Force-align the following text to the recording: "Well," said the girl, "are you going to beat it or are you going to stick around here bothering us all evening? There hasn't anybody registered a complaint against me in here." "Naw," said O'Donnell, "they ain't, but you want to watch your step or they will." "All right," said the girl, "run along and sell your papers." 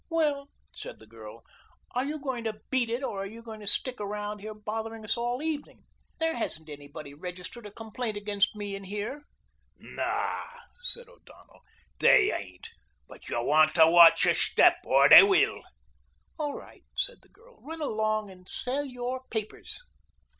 "Well," 0.09 0.49
said 0.73 0.97
the 0.97 1.05
girl, 1.05 1.43
"are 1.91 2.03
you 2.03 2.19
going 2.19 2.43
to 2.45 2.59
beat 2.71 2.89
it 2.89 3.03
or 3.03 3.21
are 3.21 3.25
you 3.27 3.43
going 3.43 3.59
to 3.59 3.67
stick 3.67 4.01
around 4.01 4.39
here 4.39 4.55
bothering 4.55 5.03
us 5.05 5.15
all 5.15 5.43
evening? 5.43 5.83
There 6.17 6.33
hasn't 6.35 6.69
anybody 6.69 7.13
registered 7.13 7.67
a 7.67 7.71
complaint 7.71 8.17
against 8.17 8.55
me 8.55 8.75
in 8.75 8.85
here." 8.85 9.27
"Naw," 9.77 10.47
said 10.81 11.07
O'Donnell, 11.07 11.59
"they 11.99 12.33
ain't, 12.33 12.71
but 13.07 13.29
you 13.29 13.43
want 13.43 13.75
to 13.75 13.87
watch 13.91 14.25
your 14.25 14.33
step 14.33 14.77
or 14.85 15.07
they 15.07 15.21
will." 15.21 15.61
"All 16.39 16.55
right," 16.55 16.83
said 16.97 17.19
the 17.21 17.29
girl, 17.29 17.59
"run 17.61 17.79
along 17.79 18.31
and 18.31 18.49
sell 18.49 18.83
your 18.85 19.25
papers." 19.29 19.77